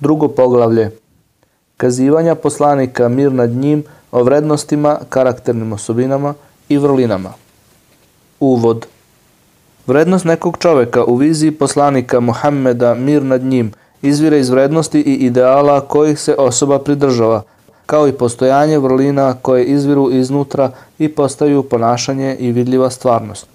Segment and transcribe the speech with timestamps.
[0.00, 0.90] Drugo poglavlje.
[1.76, 6.34] Kazivanja poslanika mir nad njim o vrednostima, karakternim osobinama
[6.68, 7.32] i vrlinama.
[8.40, 8.86] Uvod.
[9.86, 13.72] Vrednost nekog čoveka u viziji poslanika Muhammeda mir nad njim
[14.02, 17.42] izvire iz vrednosti i ideala kojih se osoba pridržava,
[17.86, 23.46] kao i postojanje vrlina koje izviru iznutra i postaju ponašanje i vidljiva stvarnost.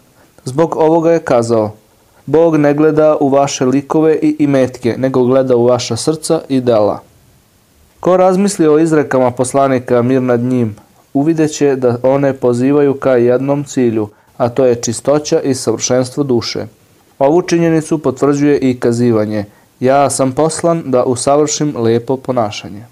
[0.46, 1.72] Zbog ovoga je kazao–
[2.30, 7.00] Bog ne gleda u vaše likove i imetke, nego gleda u vaša srca i dela.
[8.00, 10.76] Ko razmisli o izrekama poslanika mir nad njim,
[11.14, 16.66] uvideće da one pozivaju ka jednom cilju, a to je čistoća i savršenstvo duše.
[17.20, 19.46] Ovu činjenicu potvrđuje i kazivanje
[19.80, 22.86] ja sam poslan da usavršim lepo ponašanje.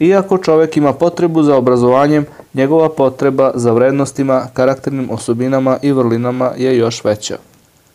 [0.00, 6.76] Iako čovek ima potrebu za obrazovanjem, njegova potreba za vrednostima, karakternim osobinama i vrlinama je
[6.78, 7.36] još veća.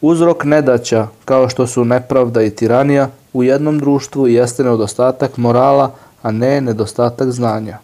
[0.01, 5.91] Uzrok nedaća, kao što su nepravda i tiranija, u jednom društvu jeste nedostatak morala,
[6.21, 7.77] a ne nedostatak znanja.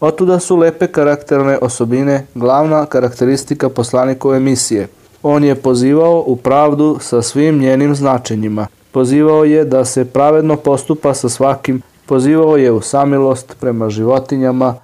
[0.00, 4.88] Otuda su lepe karakterne osobine glavna karakteristika poslanikove misije.
[5.22, 8.66] On je pozivao u pravdu sa svim njenim značenjima.
[8.92, 11.82] Pozivao je da se pravedno postupa sa svakim.
[12.06, 14.74] Pozivao je u samilost prema životinjama,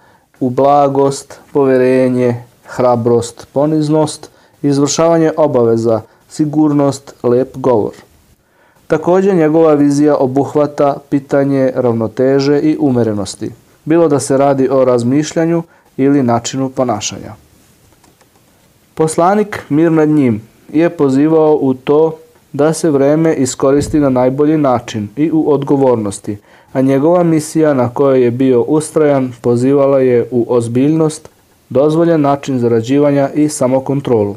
[0.41, 4.31] u blagost, poverenje, hrabrost, poniznost,
[4.63, 6.01] izvršavanje obaveza–
[6.35, 7.93] sigurnost, lep govor.
[8.87, 13.51] Takođe njegova vizija obuhvata pitanje ravnoteže i umerenosti,
[13.85, 15.63] bilo da se radi o razmišljanju
[15.97, 17.35] ili načinu ponašanja.
[18.95, 22.17] Poslanik mir nad njim je pozivao u to
[22.53, 26.37] da se vreme iskoristi na najbolji način i u odgovornosti,
[26.73, 31.29] a njegova misija na kojoj je bio ustrajan pozivala je u ozbiljnost,
[31.71, 34.37] dozvoljen način zarađivanja i samokontrolu.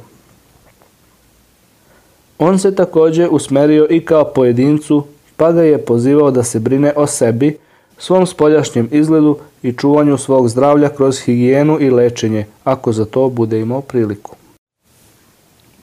[2.39, 5.03] On se takođe usmerio i kao pojedincu,
[5.37, 7.57] pa ga je pozivao da se brine o sebi,
[7.97, 13.59] svom spoljašnjem izgledu i čuvanju svog zdravlja kroz higijenu i lečenje, ako za to bude
[13.59, 14.35] imao priliku.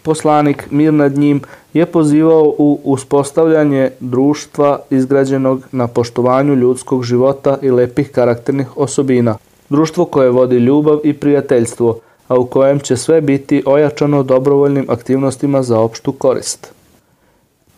[0.03, 1.41] Poslanik, mir nad njim,
[1.73, 9.37] je pozivao u uspostavljanje društva izgrađenog na poštovanju ljudskog života i lepih karakternih osobina.
[9.69, 11.99] Društvo koje vodi ljubav i prijateljstvo–
[12.29, 16.73] a u kojem će sve biti ojačano dobrovoljnim aktivnostima za opštu korist.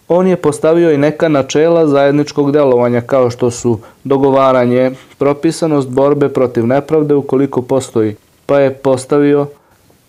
[0.09, 6.67] On je postavio i neka načela zajedničkog delovanja kao što su dogovaranje, propisanost borbe protiv
[6.67, 9.47] nepravde ukoliko postoji, pa je postavio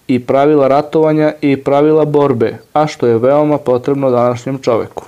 [0.08, 5.04] i pravila ratovanja i pravila borbe, a što je veoma potrebno današnjem čoveku.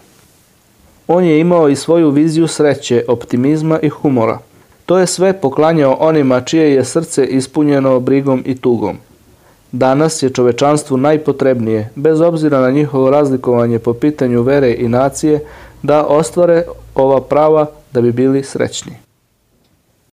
[1.08, 4.40] On je imao i svoju viziju sreće, optimizma i humora.
[4.86, 8.98] To je sve poklanjao onima čije je srce ispunjeno brigom i tugom.
[9.72, 15.40] Danas je čovečanstvu najpotrebnije, bez obzira na njihovo razlikovanje po pitanju vere i nacije,
[15.84, 16.64] da ostvare
[16.96, 19.09] ova prava da bi bili srećni.